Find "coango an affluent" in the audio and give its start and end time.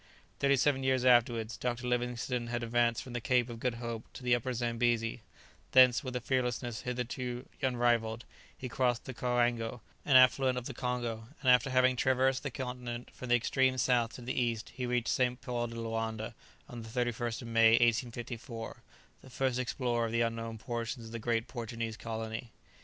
9.13-10.57